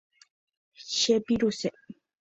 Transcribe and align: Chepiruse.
Chepiruse. 0.97 1.69